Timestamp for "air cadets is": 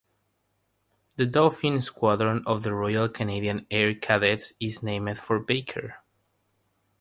3.69-4.81